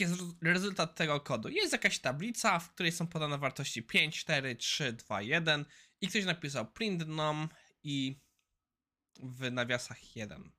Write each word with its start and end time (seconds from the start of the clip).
jaki 0.00 0.12
jest 0.12 0.32
rezultat 0.42 0.94
tego 0.94 1.20
kodu? 1.20 1.48
Jest 1.48 1.72
jakaś 1.72 1.98
tablica, 1.98 2.58
w 2.58 2.72
której 2.72 2.92
są 2.92 3.06
podane 3.06 3.38
wartości 3.38 3.82
5, 3.82 4.20
4, 4.20 4.56
3, 4.56 4.92
2, 4.92 5.22
1 5.22 5.64
i 6.00 6.08
ktoś 6.08 6.24
napisał 6.24 6.72
print 6.72 7.06
num 7.06 7.48
i 7.82 8.20
w 9.22 9.50
nawiasach 9.50 10.16
1. 10.16 10.50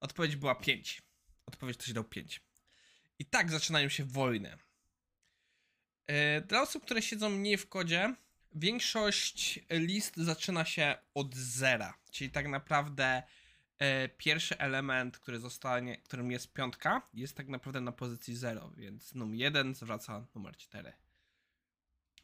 Odpowiedź 0.00 0.36
była 0.36 0.54
5. 0.54 1.02
Odpowiedź 1.46 1.76
ktoś 1.76 1.92
dał 1.92 2.04
5. 2.04 2.40
I 3.18 3.24
tak 3.24 3.50
zaczynają 3.50 3.88
się 3.88 4.04
wojny. 4.04 4.58
E, 6.06 6.40
dla 6.40 6.62
osób, 6.62 6.84
które 6.84 7.02
siedzą 7.02 7.30
mniej 7.30 7.56
w 7.56 7.68
kodzie, 7.68 8.14
większość 8.54 9.60
list 9.70 10.16
zaczyna 10.16 10.64
się 10.64 10.96
od 11.14 11.34
zera, 11.34 11.98
czyli 12.10 12.30
tak 12.30 12.48
naprawdę 12.48 13.22
pierwszy 14.18 14.58
element, 14.58 15.18
który 15.18 15.38
zostanie, 15.38 15.96
którym 15.96 16.30
jest 16.30 16.52
piątka, 16.52 17.08
jest 17.14 17.36
tak 17.36 17.48
naprawdę 17.48 17.80
na 17.80 17.92
pozycji 17.92 18.36
0, 18.36 18.70
więc 18.76 19.14
num 19.14 19.34
1 19.34 19.74
zwraca 19.74 20.26
numer 20.34 20.56
4. 20.56 20.92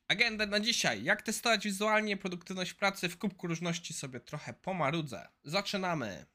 Agenda 0.08 0.46
na 0.46 0.60
dzisiaj. 0.60 1.04
Jak 1.04 1.22
testować 1.22 1.64
wizualnie 1.64 2.16
produktywność 2.16 2.74
pracy 2.74 3.08
w 3.08 3.18
kubku 3.18 3.46
różności 3.46 3.94
sobie 3.94 4.20
trochę 4.20 4.52
pomarudzę. 4.52 5.28
Zaczynamy. 5.44 6.26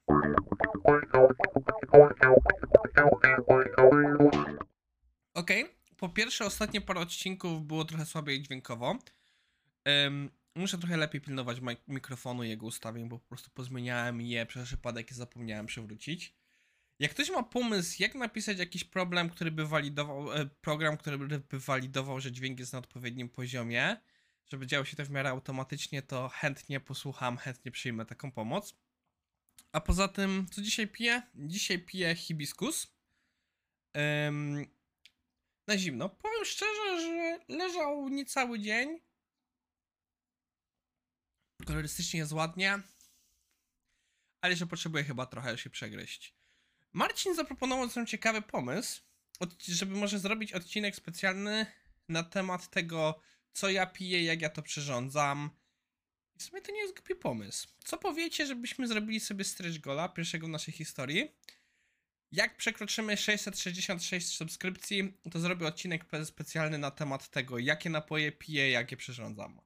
Ok, 5.33 5.51
po 5.97 6.09
pierwsze 6.09 6.45
ostatnie 6.45 6.81
parę 6.81 6.99
odcinków 6.99 7.67
było 7.67 7.85
trochę 7.85 8.05
słabiej 8.05 8.41
dźwiękowo. 8.41 8.97
Muszę 10.57 10.77
trochę 10.77 10.97
lepiej 10.97 11.21
pilnować 11.21 11.57
mikrofonu 11.87 12.43
i 12.43 12.49
jego 12.49 12.65
ustawień, 12.65 13.09
bo 13.09 13.19
po 13.19 13.27
prostu 13.27 13.49
pozmieniałem 13.49 14.21
je 14.21 14.45
przez 14.45 14.65
przypadek 14.65 15.11
i 15.11 15.13
zapomniałem 15.13 15.65
przywrócić. 15.65 16.35
Jak 16.99 17.11
ktoś 17.11 17.29
ma 17.29 17.43
pomysł, 17.43 17.95
jak 17.99 18.15
napisać 18.15 18.57
jakiś 18.57 18.83
problem, 18.83 19.29
który 19.29 19.51
by 19.51 19.67
walidował, 19.67 20.33
e, 20.33 20.45
program, 20.45 20.97
który 20.97 21.17
by 21.17 21.59
walidował, 21.59 22.19
że 22.19 22.31
dźwięk 22.31 22.59
jest 22.59 22.73
na 22.73 22.79
odpowiednim 22.79 23.29
poziomie, 23.29 23.97
żeby 24.45 24.67
działo 24.67 24.85
się 24.85 24.97
to 24.97 25.05
w 25.05 25.09
miarę 25.09 25.29
automatycznie, 25.29 26.01
to 26.01 26.29
chętnie 26.29 26.79
posłucham, 26.79 27.37
chętnie 27.37 27.71
przyjmę 27.71 28.05
taką 28.05 28.31
pomoc. 28.31 28.75
A 29.71 29.81
poza 29.81 30.07
tym, 30.07 30.45
co 30.51 30.61
dzisiaj 30.61 30.87
piję? 30.87 31.21
Dzisiaj 31.35 31.79
piję 31.79 32.15
hibiskus. 32.15 32.97
Um, 33.95 34.65
na 35.67 35.77
zimno. 35.77 36.09
Powiem 36.09 36.45
szczerze, 36.45 37.01
że 37.01 37.39
leżał 37.55 38.09
niecały 38.09 38.59
dzień. 38.59 38.99
Kolorystycznie 41.65 42.19
jest 42.19 42.31
ładnie. 42.31 42.79
Ale 44.41 44.55
że 44.55 44.67
potrzebuję 44.67 45.03
chyba 45.03 45.25
trochę 45.25 45.57
się 45.57 45.69
przegryźć. 45.69 46.33
Marcin 46.93 47.35
zaproponował 47.35 47.89
ten 47.89 48.05
ciekawy 48.05 48.41
pomysł, 48.41 49.01
żeby 49.67 49.95
może 49.95 50.19
zrobić 50.19 50.53
odcinek 50.53 50.95
specjalny 50.95 51.65
na 52.09 52.23
temat 52.23 52.69
tego, 52.69 53.21
co 53.53 53.69
ja 53.69 53.85
piję, 53.85 54.23
jak 54.23 54.41
ja 54.41 54.49
to 54.49 54.61
przyrządzam. 54.61 55.49
W 56.37 56.43
sumie 56.43 56.61
to 56.61 56.71
nie 56.71 56.79
jest 56.79 56.93
głupi 56.93 57.15
pomysł. 57.15 57.67
Co 57.83 57.97
powiecie, 57.97 58.45
żebyśmy 58.45 58.87
zrobili 58.87 59.19
sobie 59.19 59.43
stretch 59.43 59.79
gola, 59.79 60.09
pierwszego 60.09 60.47
w 60.47 60.49
naszej 60.49 60.73
historii? 60.73 61.31
Jak 62.31 62.57
przekroczymy 62.57 63.17
666 63.17 64.27
subskrypcji, 64.27 65.13
to 65.31 65.39
zrobię 65.39 65.67
odcinek 65.67 66.05
specjalny 66.23 66.77
na 66.77 66.91
temat 66.91 67.29
tego, 67.29 67.57
jakie 67.57 67.89
napoje 67.89 68.31
piję, 68.31 68.71
jakie 68.71 68.97
przyrządzam. 68.97 69.61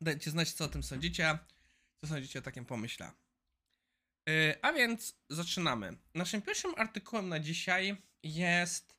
Dajcie 0.00 0.30
znać, 0.30 0.52
co 0.52 0.64
o 0.64 0.68
tym 0.68 0.82
sądzicie. 0.82 1.38
Co 2.00 2.06
sądzicie 2.06 2.38
o 2.38 2.42
takim 2.42 2.64
pomyśle. 2.64 3.10
Yy, 4.26 4.54
a 4.62 4.72
więc 4.72 5.16
zaczynamy. 5.28 5.96
Naszym 6.14 6.42
pierwszym 6.42 6.74
artykułem 6.76 7.28
na 7.28 7.40
dzisiaj 7.40 7.96
jest 8.22 8.96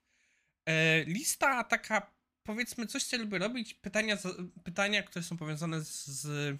yy, 0.67 0.73
lista 1.05 1.63
taka, 1.63 2.11
powiedzmy, 2.43 2.87
coś 2.87 3.03
co 3.03 3.17
lubię 3.17 3.37
robić, 3.37 3.73
pytania, 3.73 4.17
pytania 4.63 5.03
które 5.03 5.23
są 5.23 5.37
powiązane 5.37 5.81
z, 5.81 6.05
z 6.05 6.57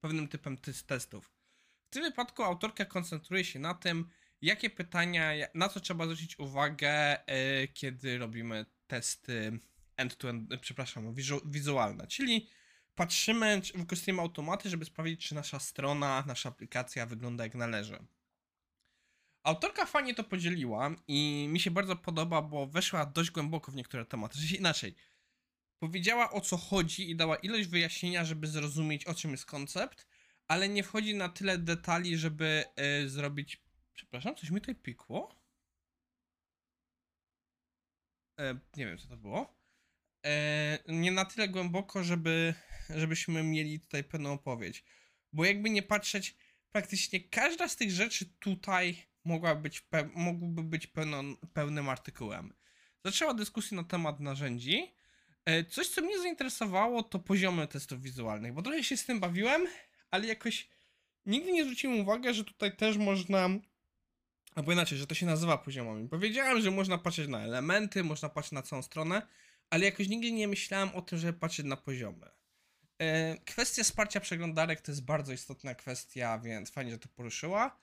pewnym 0.00 0.28
typem 0.28 0.56
testów. 0.86 1.30
W 1.90 1.90
tym 1.90 2.02
wypadku 2.02 2.42
autorka 2.42 2.84
koncentruje 2.84 3.44
się 3.44 3.58
na 3.58 3.74
tym, 3.74 4.08
jakie 4.42 4.70
pytania, 4.70 5.32
na 5.54 5.68
co 5.68 5.80
trzeba 5.80 6.04
zwrócić 6.04 6.38
uwagę, 6.38 7.18
yy, 7.26 7.68
kiedy 7.68 8.18
robimy 8.18 8.66
testy 8.86 9.60
end-to-end, 9.96 10.50
-end, 10.50 10.58
przepraszam, 10.60 11.14
wizualne, 11.44 12.06
czyli 12.06 12.48
patrzymy, 12.94 13.60
wykorzystujemy 13.74 14.22
automaty, 14.22 14.70
żeby 14.70 14.84
sprawdzić, 14.84 15.28
czy 15.28 15.34
nasza 15.34 15.58
strona, 15.58 16.24
nasza 16.26 16.48
aplikacja 16.48 17.06
wygląda 17.06 17.44
jak 17.44 17.54
należy. 17.54 17.98
Autorka 19.42 19.86
fajnie 19.86 20.14
to 20.14 20.24
podzieliła 20.24 20.90
i 21.08 21.46
mi 21.50 21.60
się 21.60 21.70
bardzo 21.70 21.96
podoba, 21.96 22.42
bo 22.42 22.66
weszła 22.66 23.06
dość 23.06 23.30
głęboko 23.30 23.72
w 23.72 23.76
niektóre 23.76 24.04
tematy. 24.04 24.38
Czyli 24.38 24.58
inaczej, 24.58 24.94
powiedziała 25.78 26.30
o 26.30 26.40
co 26.40 26.56
chodzi 26.56 27.10
i 27.10 27.16
dała 27.16 27.36
ilość 27.36 27.68
wyjaśnienia, 27.68 28.24
żeby 28.24 28.46
zrozumieć 28.46 29.04
o 29.04 29.14
czym 29.14 29.30
jest 29.30 29.46
koncept, 29.46 30.06
ale 30.48 30.68
nie 30.68 30.82
wchodzi 30.82 31.14
na 31.14 31.28
tyle 31.28 31.58
detali, 31.58 32.18
żeby 32.18 32.64
y, 33.04 33.08
zrobić. 33.08 33.62
Przepraszam, 33.94 34.34
coś 34.36 34.50
mi 34.50 34.60
tutaj 34.60 34.74
pikło? 34.74 35.42
E, 38.38 38.54
nie 38.76 38.86
wiem, 38.86 38.98
co 38.98 39.08
to 39.08 39.16
było. 39.16 39.61
E, 40.26 40.78
nie 40.88 41.12
na 41.12 41.24
tyle 41.24 41.48
głęboko, 41.48 42.04
żeby 42.04 42.54
żebyśmy 42.90 43.42
mieli 43.42 43.80
tutaj 43.80 44.04
pełną 44.04 44.32
opowieść. 44.32 44.84
Bo 45.32 45.44
jakby 45.44 45.70
nie 45.70 45.82
patrzeć, 45.82 46.36
praktycznie 46.72 47.20
każda 47.20 47.68
z 47.68 47.76
tych 47.76 47.90
rzeczy 47.90 48.26
tutaj 48.38 48.96
mogła 49.24 49.54
być 49.54 49.86
mógłby 50.14 50.62
być 50.62 50.86
pełno, 50.86 51.22
pełnym 51.52 51.88
artykułem. 51.88 52.54
Zaczęła 53.04 53.34
dyskusja 53.34 53.76
na 53.76 53.84
temat 53.84 54.20
narzędzi. 54.20 54.94
E, 55.44 55.64
coś, 55.64 55.88
co 55.88 56.02
mnie 56.02 56.18
zainteresowało, 56.18 57.02
to 57.02 57.18
poziomy 57.18 57.68
testów 57.68 58.02
wizualnych, 58.02 58.52
bo 58.52 58.62
trochę 58.62 58.84
się 58.84 58.96
z 58.96 59.04
tym 59.04 59.20
bawiłem, 59.20 59.66
ale 60.10 60.26
jakoś 60.26 60.68
nigdy 61.26 61.52
nie 61.52 61.64
zwróciłem 61.64 62.00
uwagi, 62.00 62.34
że 62.34 62.44
tutaj 62.44 62.76
też 62.76 62.96
można, 62.96 63.48
albo 64.54 64.72
inaczej, 64.72 64.98
że 64.98 65.06
to 65.06 65.14
się 65.14 65.26
nazywa 65.26 65.58
poziomami. 65.58 66.08
Powiedziałem, 66.08 66.60
że 66.60 66.70
można 66.70 66.98
patrzeć 66.98 67.28
na 67.28 67.40
elementy, 67.40 68.04
można 68.04 68.28
patrzeć 68.28 68.52
na 68.52 68.62
całą 68.62 68.82
stronę, 68.82 69.22
ale 69.72 69.84
jakoś 69.84 70.08
nigdy 70.08 70.32
nie 70.32 70.48
myślałem 70.48 70.88
o 70.94 71.02
tym, 71.02 71.18
żeby 71.18 71.32
patrzeć 71.32 71.66
na 71.66 71.76
poziomy. 71.76 72.26
E, 72.98 73.36
kwestia 73.36 73.84
wsparcia 73.84 74.20
przeglądarek 74.20 74.80
to 74.80 74.92
jest 74.92 75.04
bardzo 75.04 75.32
istotna 75.32 75.74
kwestia, 75.74 76.38
więc 76.38 76.70
fajnie, 76.70 76.90
że 76.90 76.98
to 76.98 77.08
poruszyła. 77.08 77.76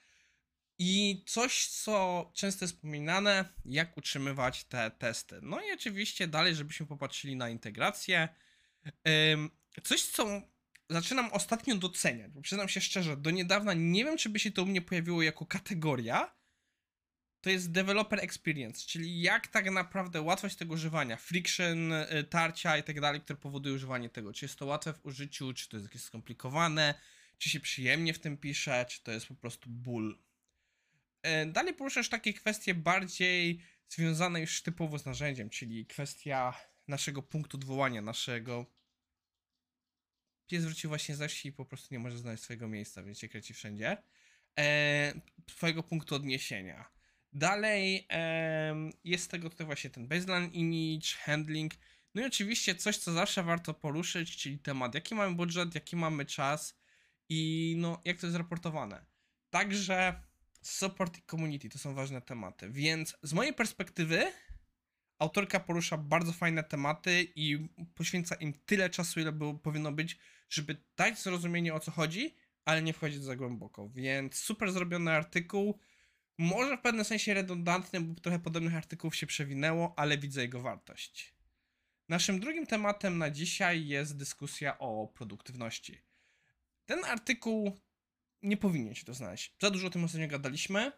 I 0.80 1.24
coś, 1.28 1.68
co 1.68 2.32
często 2.34 2.66
jest 2.66 2.76
wspominane, 2.76 3.46
jak 3.66 3.98
utrzymywać 3.98 4.64
te 4.64 4.92
testy. 4.92 5.40
No 5.42 5.62
i 5.62 5.74
oczywiście 5.74 6.28
dalej, 6.28 6.56
żebyśmy 6.56 6.86
popatrzyli 6.86 7.36
na 7.36 7.50
integrację. 7.50 8.30
Coś, 9.84 10.04
co 10.04 10.42
zaczynam 10.90 11.32
ostatnio 11.32 11.76
doceniać, 11.76 12.32
bo 12.32 12.42
przyznam 12.42 12.70
się 12.70 12.82
szczerze, 12.82 13.18
do 13.18 13.32
niedawna 13.32 13.74
nie 13.74 14.06
wiem, 14.06 14.18
czy 14.18 14.30
by 14.30 14.40
się 14.40 14.52
to 14.52 14.64
u 14.64 14.66
mnie 14.66 14.82
pojawiło 14.82 15.22
jako 15.22 15.46
kategoria, 15.46 16.39
to 17.42 17.50
jest 17.50 17.72
developer 17.72 18.20
experience, 18.20 18.86
czyli 18.88 19.22
jak 19.22 19.48
tak 19.48 19.72
naprawdę 19.72 20.22
łatwość 20.22 20.56
tego 20.56 20.74
używania, 20.74 21.18
friction, 21.18 21.94
y, 21.94 22.24
tarcia 22.30 22.78
i 22.78 22.84
tak 22.84 23.02
dalej, 23.02 23.22
które 23.22 23.40
powoduje 23.40 23.76
używanie 23.76 24.10
tego. 24.10 24.34
Czy 24.34 24.46
jest 24.46 24.56
to 24.56 24.66
łatwe 24.66 24.94
w 24.94 25.06
użyciu, 25.06 25.54
czy 25.54 25.70
to 25.70 25.78
jest 25.78 25.88
jakieś 25.88 26.02
skomplikowane, 26.02 26.94
czy 27.38 27.50
się 27.50 27.60
przyjemnie 27.60 28.14
w 28.14 28.20
tym 28.20 28.38
pisze, 28.38 28.86
czy 28.90 29.04
to 29.04 29.12
jest 29.12 29.28
po 29.28 29.36
prostu 29.36 29.70
ból. 29.70 30.20
E, 31.22 31.46
dalej 31.46 31.74
poruszasz 31.74 32.10
takie 32.10 32.34
kwestie 32.34 32.74
bardziej 32.74 33.62
związane 33.90 34.42
już 34.42 34.62
typowo 34.62 35.00
z 35.00 35.06
narzędziem, 35.06 35.50
czyli 35.50 35.86
kwestia 35.86 36.54
naszego 36.88 37.22
punktu 37.22 37.58
odwołania, 37.58 38.02
naszego. 38.02 38.66
Pies 40.48 40.66
wrócił 40.66 40.90
właśnie 40.90 41.16
ze 41.16 41.28
wsi 41.28 41.48
i 41.48 41.52
po 41.52 41.66
prostu 41.66 41.88
nie 41.92 42.00
może 42.00 42.18
znaleźć 42.18 42.44
swojego 42.44 42.68
miejsca, 42.68 43.04
więc 43.04 43.20
się 43.20 43.30
kręci 43.30 43.54
wszędzie. 43.54 43.98
Eee, 44.56 45.22
twojego 45.46 45.84
punktu 45.84 46.16
odniesienia 46.16 46.99
Dalej 47.34 48.08
jest 49.04 49.32
tego 49.32 49.50
tutaj 49.50 49.66
właśnie 49.66 49.90
ten 49.90 50.08
baseline 50.08 50.52
image, 50.52 51.08
handling. 51.24 51.74
No 52.16 52.22
i 52.22 52.26
oczywiście 52.26 52.76
coś, 52.76 52.98
co 52.98 53.14
zawsze 53.14 53.44
warto 53.44 53.74
poruszyć, 53.74 54.38
czyli 54.38 54.60
temat, 54.60 54.96
jaki 54.96 55.16
mamy 55.16 55.36
budżet, 55.36 55.76
jaki 55.76 55.96
mamy 55.96 56.26
czas 56.26 56.80
i 57.30 57.76
no, 57.78 58.02
jak 58.06 58.20
to 58.20 58.28
jest 58.28 58.38
raportowane. 58.38 59.06
Także 59.50 60.22
support 60.62 61.18
i 61.18 61.22
community 61.22 61.70
to 61.70 61.80
są 61.80 61.94
ważne 61.94 62.22
tematy. 62.22 62.70
Więc 62.70 63.18
z 63.24 63.34
mojej 63.34 63.54
perspektywy 63.54 64.32
autorka 65.20 65.60
porusza 65.60 65.98
bardzo 65.98 66.34
fajne 66.34 66.64
tematy 66.64 67.28
i 67.36 67.68
poświęca 67.96 68.36
im 68.36 68.54
tyle 68.66 68.90
czasu, 68.90 69.20
ile 69.20 69.32
było, 69.32 69.54
powinno 69.54 69.92
być, 69.92 70.18
żeby 70.50 70.78
dać 70.98 71.20
zrozumienie 71.20 71.74
o 71.74 71.80
co 71.80 71.92
chodzi, 71.92 72.36
ale 72.66 72.82
nie 72.82 72.94
wchodzić 72.94 73.24
za 73.24 73.36
głęboko. 73.36 73.90
Więc 73.90 74.36
super 74.36 74.72
zrobiony 74.72 75.12
artykuł 75.12 75.80
może 76.40 76.78
w 76.78 76.82
pewnym 76.82 77.06
sensie 77.06 77.34
redundantny, 77.34 78.02
bo 78.02 78.22
trochę 78.22 78.40
podobnych 78.40 78.76
artykułów 78.76 79.16
się 79.16 79.28
przewinęło, 79.28 79.94
ale 79.98 80.18
widzę 80.18 80.42
jego 80.42 80.62
wartość. 80.62 81.34
Naszym 82.10 82.40
drugim 82.40 82.68
tematem 82.68 83.18
na 83.18 83.30
dzisiaj 83.30 83.88
jest 83.88 84.18
dyskusja 84.18 84.80
o 84.80 85.08
produktywności. 85.08 86.02
Ten 86.86 87.06
artykuł 87.06 87.80
nie 88.42 88.58
powinien 88.58 88.96
się 88.96 89.06
to 89.06 89.14
znaleźć. 89.14 89.56
Za 89.62 89.72
dużo 89.72 89.88
o 89.88 89.90
tym 89.90 90.04
ostatnio 90.04 90.28
gadaliśmy, 90.28 90.92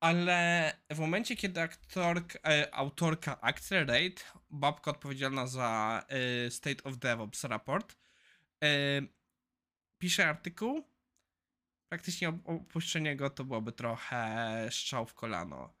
ale 0.00 0.72
w 0.90 0.98
momencie, 0.98 1.36
kiedy 1.36 1.60
aktork, 1.60 2.36
e, 2.36 2.74
autorka 2.74 3.40
Accelerate, 3.40 4.22
babka 4.50 4.90
odpowiedzialna 4.90 5.46
za 5.46 6.02
e, 6.08 6.50
State 6.50 6.84
of 6.84 6.96
DevOps 6.96 7.44
Report, 7.44 7.96
e, 8.64 8.68
pisze 9.98 10.28
artykuł, 10.28 10.95
praktycznie 11.88 12.28
op- 12.28 12.42
opuszczenie 12.44 13.16
go 13.16 13.30
to 13.30 13.44
byłoby 13.44 13.72
trochę 13.72 14.68
strzał 14.70 15.06
w 15.06 15.14
kolano. 15.14 15.74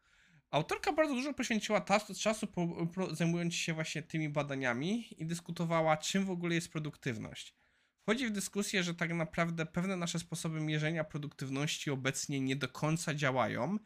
Autorka 0.50 0.92
bardzo 0.92 1.14
dużo 1.14 1.34
poświęciła 1.34 1.80
czasu 2.20 2.46
po, 2.46 2.86
pro, 2.86 3.14
zajmując 3.14 3.54
się 3.54 3.74
właśnie 3.74 4.02
tymi 4.02 4.28
badaniami 4.28 5.22
i 5.22 5.26
dyskutowała, 5.26 5.96
czym 5.96 6.24
w 6.24 6.30
ogóle 6.30 6.54
jest 6.54 6.72
produktywność. 6.72 7.54
Wchodzi 8.02 8.26
w 8.26 8.30
dyskusję, 8.30 8.82
że 8.82 8.94
tak 8.94 9.12
naprawdę 9.12 9.66
pewne 9.66 9.96
nasze 9.96 10.18
sposoby 10.18 10.60
mierzenia 10.60 11.04
produktywności 11.04 11.90
obecnie 11.90 12.40
nie 12.40 12.56
do 12.56 12.68
końca 12.68 13.14
działają. 13.14 13.78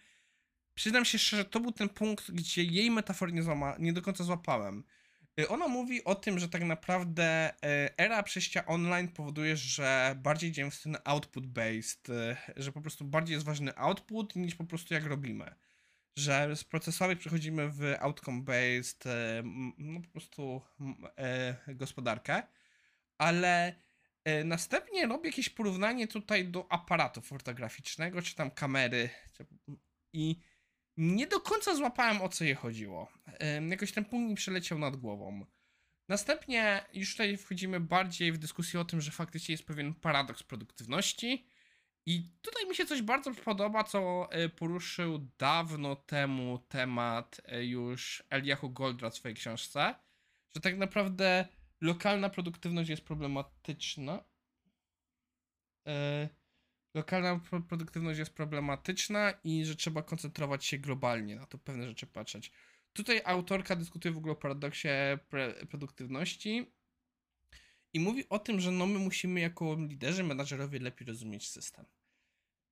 Przyznam 0.75 1.05
się 1.05 1.19
szczerze, 1.19 1.45
to 1.45 1.61
był 1.61 1.73
ten 1.73 1.89
punkt, 1.89 2.31
gdzie 2.31 2.65
jej 2.65 2.91
metafor 2.91 3.33
nie, 3.33 3.43
złama, 3.43 3.77
nie 3.79 3.93
do 3.93 4.03
końca 4.03 4.25
złapałem. 4.25 4.85
Y, 5.39 5.49
Ona 5.49 5.69
mówi 5.69 6.05
o 6.05 6.15
tym, 6.15 6.39
że 6.39 6.49
tak 6.49 6.65
naprawdę 6.65 7.51
y, 7.51 7.57
era 7.97 8.23
przejścia 8.23 8.67
online 8.67 9.09
powoduje, 9.09 9.57
że 9.57 10.17
bardziej 10.23 10.51
idziemy 10.51 10.71
w 10.71 10.75
stronę 10.75 10.99
output-based, 10.99 12.13
y, 12.13 12.37
że 12.57 12.73
po 12.73 12.81
prostu 12.81 13.05
bardziej 13.05 13.35
jest 13.35 13.47
ważny 13.47 13.77
output 13.77 14.37
niż 14.37 14.55
po 14.55 14.65
prostu 14.65 14.95
jak 14.95 15.05
robimy. 15.05 15.55
Że 16.17 16.57
z 16.57 16.65
procesowych 16.65 17.19
przechodzimy 17.19 17.69
w 17.69 17.81
outcome-based, 17.81 19.09
no 19.79 20.01
po 20.01 20.09
prostu 20.09 20.63
gospodarkę, 21.69 22.43
ale 23.19 23.75
następnie 24.45 25.07
robię 25.07 25.29
jakieś 25.29 25.49
porównanie 25.49 26.09
tutaj 26.09 26.49
do 26.49 26.73
aparatu 26.73 27.21
fotograficznego, 27.21 28.23
czy 28.23 28.35
tam 28.35 28.51
kamery, 28.51 29.11
i 30.13 30.41
nie 30.97 31.27
do 31.27 31.41
końca 31.41 31.75
złapałem 31.75 32.23
o 32.23 32.29
co 32.29 32.45
je 32.45 32.55
chodziło. 32.55 33.13
Jakoś 33.69 33.93
ten 33.93 34.05
punkt 34.05 34.31
mi 34.31 34.35
przeleciał 34.35 34.79
nad 34.79 34.97
głową. 34.97 35.47
Następnie 36.09 36.85
już 36.93 37.11
tutaj 37.11 37.37
wchodzimy 37.37 37.81
bardziej 37.81 38.33
w 38.33 38.39
dyskusję 38.39 38.81
o 38.81 38.85
tym, 38.85 39.01
że 39.01 39.11
faktycznie 39.11 39.53
jest 39.53 39.67
pewien 39.67 39.95
paradoks 39.95 40.43
produktywności. 40.43 41.47
I 42.07 42.31
tutaj 42.43 42.69
mi 42.69 42.75
się 42.75 42.87
coś 42.87 43.03
bardzo 43.03 43.35
podoba, 43.35 43.85
co 43.85 44.29
y, 44.45 44.49
poruszył 44.49 45.31
dawno 45.39 45.97
temu 45.97 46.59
temat 46.59 47.41
y, 47.53 47.67
już 47.67 48.23
Eliahu 48.31 48.71
Goldratt 48.71 49.15
w 49.15 49.17
swojej 49.17 49.37
książce, 49.37 49.95
że 50.55 50.61
tak 50.61 50.79
naprawdę 50.79 51.49
lokalna 51.81 52.31
produktywność 52.31 52.91
jest 52.91 53.05
problematyczna. 53.05 54.25
Y, 55.89 56.29
lokalna 56.95 57.39
pro- 57.51 57.61
produktywność 57.61 58.19
jest 58.19 58.35
problematyczna 58.35 59.35
i 59.45 59.65
że 59.65 59.77
trzeba 59.77 60.03
koncentrować 60.03 60.65
się 60.65 60.79
globalnie 60.79 61.37
na 61.37 61.47
to 61.47 61.59
pewne 61.59 61.89
rzeczy 61.89 62.07
patrzeć. 62.07 62.51
Tutaj 62.93 63.21
autorka 63.25 63.77
dyskutuje 63.77 64.15
w 64.15 64.19
ogóle 64.19 64.33
o 64.33 64.37
paradoksie 64.37 64.89
produktywności 65.71 66.73
i 67.93 68.01
mówi 68.01 68.29
o 68.29 68.39
tym, 68.39 68.61
że 68.61 68.71
no 68.71 68.87
my 68.87 68.99
musimy 68.99 69.41
jako 69.41 69.77
liderzy, 69.89 70.25
menadżerowie 70.25 70.79
lepiej 70.79 71.07
rozumieć 71.07 71.49
system. 71.49 71.85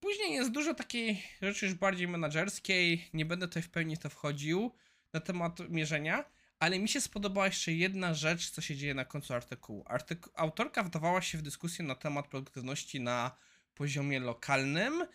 Później 0.01 0.33
jest 0.33 0.51
dużo 0.51 0.75
takiej 0.75 1.23
rzeczy 1.43 1.67
już 1.67 1.75
bardziej 1.75 2.09
menadżerskiej, 2.09 3.11
nie 3.13 3.25
będę 3.25 3.49
tutaj 3.49 3.63
w 3.63 3.71
pełni 3.71 3.99
to 3.99 4.09
wchodził 4.09 4.75
na 5.13 5.21
temat 5.21 5.59
mierzenia, 5.69 6.25
ale 6.59 6.79
mi 6.79 6.89
się 6.89 7.01
spodobała 7.01 7.47
jeszcze 7.47 7.73
jedna 7.73 8.15
rzecz, 8.15 8.51
co 8.51 8.61
się 8.61 8.77
dzieje 8.77 8.95
na 8.95 9.05
końcu 9.05 9.35
artykułu. 9.35 9.85
Artyku- 9.85 10.31
autorka 10.35 10.83
wdawała 10.83 11.23
się 11.23 11.39
w 11.39 11.43
dyskusję 11.43 11.85
na 11.85 11.95
temat 11.95 12.29
produktywności 12.29 13.01
na 13.01 13.37
poziomie 13.79 14.21
lokalnym 14.21 15.07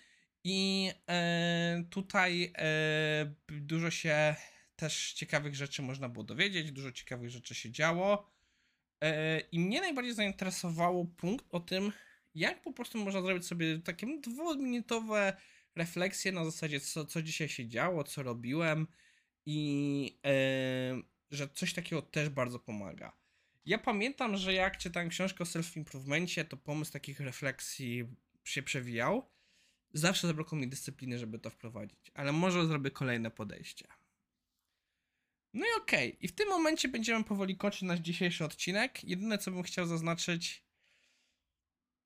i 0.44 0.90
e, 1.10 1.84
tutaj 1.90 2.54
e, 2.58 3.34
dużo 3.50 3.92
się 3.92 4.36
też 4.76 5.14
ciekawych 5.14 5.56
rzeczy 5.56 5.82
można 5.82 6.10
było 6.10 6.24
dowiedzieć, 6.24 6.72
dużo 6.72 6.92
ciekawych 6.92 7.30
rzeczy 7.30 7.56
się 7.56 7.72
działo. 7.72 8.32
E, 9.02 9.40
I 9.40 9.60
mnie 9.60 9.82
najbardziej 9.82 10.14
zainteresowało 10.14 11.06
punkt 11.06 11.46
o 11.50 11.60
tym, 11.60 11.92
jak 12.36 12.62
po 12.62 12.74
prostu 12.74 12.98
można 12.98 13.22
zrobić 13.22 13.46
sobie 13.46 13.80
takie 13.80 14.20
dwuminutowe 14.22 15.38
refleksje 15.76 16.32
na 16.32 16.46
zasadzie, 16.46 16.80
co, 16.80 17.06
co 17.06 17.22
dzisiaj 17.22 17.50
się 17.50 17.68
działo, 17.68 18.04
co 18.04 18.24
robiłem 18.24 18.88
i 19.46 20.20
e, 20.26 20.34
że 21.32 21.50
coś 21.50 21.74
takiego 21.74 22.02
też 22.02 22.30
bardzo 22.30 22.60
pomaga. 22.60 23.14
Ja 23.66 23.78
pamiętam, 23.78 24.38
że 24.38 24.54
jak 24.54 24.78
czytałem 24.78 25.10
książkę 25.10 25.44
o 25.44 25.48
self-improvemencie, 25.48 26.46
to 26.46 26.58
pomysł 26.58 26.92
takich 26.92 27.20
refleksji 27.20 28.06
się 28.44 28.64
przewijał. 28.64 29.32
Zawsze 29.94 30.28
zabrakło 30.28 30.58
mi 30.58 30.68
dyscypliny, 30.68 31.20
żeby 31.20 31.40
to 31.40 31.50
wprowadzić, 31.50 32.12
ale 32.14 32.32
może 32.32 32.68
zrobię 32.68 32.92
kolejne 32.92 33.32
podejście. 33.32 33.88
No 35.54 35.66
i 35.66 35.82
okej, 35.82 36.18
i 36.26 36.28
w 36.28 36.36
tym 36.36 36.50
momencie 36.50 36.88
będziemy 36.88 37.24
powoli 37.24 37.58
kończyć 37.58 37.82
nasz 37.82 38.00
dzisiejszy 38.00 38.46
odcinek. 38.46 39.04
Jedyne 39.04 39.38
co 39.38 39.52
bym 39.52 39.64
chciał 39.64 39.86
zaznaczyć. 39.86 40.64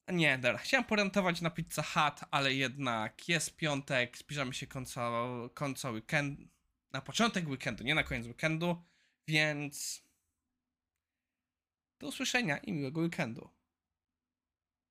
Nie, 0.08 0.38
dobra, 0.38 0.58
chciałem 0.58 0.86
porentować 0.86 1.42
na 1.42 1.50
Pizza 1.50 1.84
Hut, 1.84 2.28
ale 2.32 2.54
jednak 2.54 3.30
jest 3.30 3.56
piątek, 3.56 4.18
zbliżamy 4.18 4.54
się 4.54 4.68
końca, 4.68 5.12
końca 5.54 5.92
weekendu. 5.92 6.48
Na 6.92 7.02
początek 7.02 7.48
weekendu, 7.48 7.84
nie 7.84 7.96
na 7.96 8.04
koniec 8.04 8.28
weekendu, 8.28 8.84
więc. 9.28 10.04
Do 12.00 12.08
usłyszenia 12.08 12.58
i 12.58 12.72
miłego 12.72 13.02
weekendu. 13.02 13.57